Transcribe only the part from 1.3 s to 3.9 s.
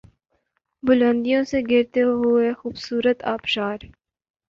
سے گرتے ہوئے خوبصورت آبشار